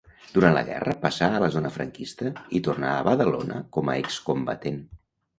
Durant 0.35 0.53
la 0.53 0.61
guerra 0.67 0.93
passà 1.01 1.25
a 1.33 1.41
la 1.43 1.49
zona 1.55 1.69
franquista 1.75 2.31
i 2.59 2.61
tornà 2.67 2.93
a 2.93 3.03
Badalona 3.09 3.59
com 3.77 3.93
a 3.95 3.99
excombatent. 4.07 4.81